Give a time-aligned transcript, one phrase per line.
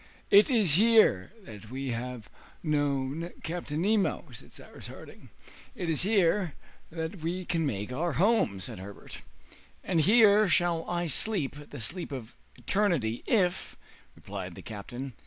[0.31, 2.27] "It is here that we have
[2.63, 5.29] known Captain Nemo," said Cyrus Harding.
[5.75, 6.55] "It is here
[6.91, 9.19] only that we can make our home!" added Herbert.
[9.83, 13.75] "And here shall I sleep the sleep of eternity, if"
[14.15, 15.13] replied the captain.